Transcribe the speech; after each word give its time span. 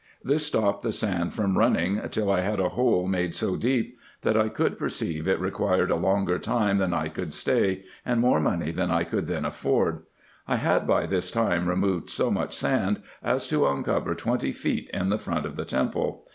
This 0.23 0.43
stopped 0.47 0.81
the 0.81 0.91
sand 0.91 1.35
from 1.35 1.59
running, 1.59 2.01
till 2.09 2.25
1 2.25 2.39
had 2.41 2.59
a 2.59 2.69
hole 2.69 3.05
made 3.07 3.35
so 3.35 3.55
deep, 3.55 3.99
that 4.23 4.35
I 4.35 4.49
coidd 4.49 4.79
perceive 4.79 5.27
it 5.27 5.39
required 5.39 5.91
a 5.91 5.95
longer 5.95 6.39
time 6.39 6.79
than 6.79 6.91
I 6.91 7.07
coidd 7.07 7.33
stay, 7.33 7.83
and 8.03 8.19
more 8.19 8.39
money 8.39 8.71
than 8.71 8.89
I 8.89 9.03
could 9.03 9.27
then 9.27 9.45
afford. 9.45 10.01
I 10.47 10.55
had 10.55 10.87
by 10.87 11.05
tins 11.05 11.29
time 11.29 11.69
removed 11.69 12.09
so 12.09 12.31
much 12.31 12.57
sand, 12.57 13.03
as 13.21 13.47
to 13.49 13.67
uncover 13.67 14.15
twenty 14.15 14.51
feet 14.51 14.89
in 14.91 15.09
the 15.09 15.19
front 15.19 15.45
of 15.45 15.55
the 15.55 15.65
temple. 15.65 16.25